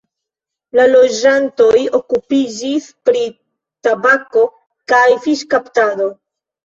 La 0.77 0.85
loĝantoj 0.93 1.83
okupiĝis 1.99 2.87
pri 3.09 3.23
tabako 3.89 4.47
kaj 4.93 5.07
fiŝkaptado. 5.27 6.09